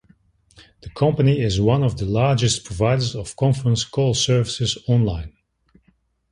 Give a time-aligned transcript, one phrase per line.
[0.81, 5.33] The company is one of the largest providers of conference call services online.